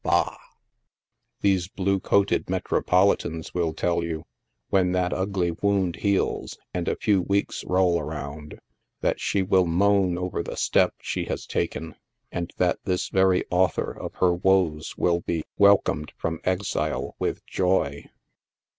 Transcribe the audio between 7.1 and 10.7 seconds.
weeks roll around, that she will moan^ over the